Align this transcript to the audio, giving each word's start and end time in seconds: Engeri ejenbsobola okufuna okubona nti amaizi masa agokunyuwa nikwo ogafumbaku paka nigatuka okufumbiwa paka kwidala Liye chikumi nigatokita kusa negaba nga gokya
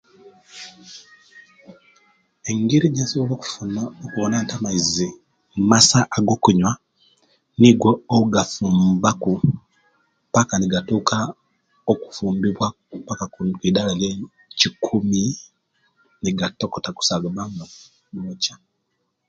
Engeri 2.49 2.85
ejenbsobola 2.87 3.33
okufuna 3.35 3.81
okubona 4.05 4.35
nti 4.43 4.53
amaizi 4.59 5.07
masa 5.69 5.99
agokunyuwa 6.17 6.73
nikwo 7.59 7.91
ogafumbaku 8.17 9.33
paka 10.35 10.53
nigatuka 10.57 11.17
okufumbiwa 11.91 12.67
paka 13.07 13.25
kwidala 13.33 13.91
Liye 13.99 14.15
chikumi 14.59 15.23
nigatokita 16.21 16.89
kusa 16.97 17.13
negaba 17.17 17.43
nga 17.51 17.65
gokya 18.21 18.55